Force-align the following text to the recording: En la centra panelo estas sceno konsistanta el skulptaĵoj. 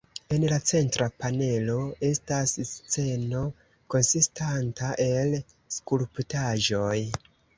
En 0.35 0.43
la 0.51 0.57
centra 0.67 1.07
panelo 1.23 1.75
estas 2.07 2.53
sceno 2.69 3.43
konsistanta 3.95 4.89
el 5.07 5.39
skulptaĵoj. 5.79 6.97